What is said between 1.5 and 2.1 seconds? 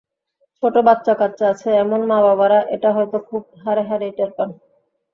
আছে, এমন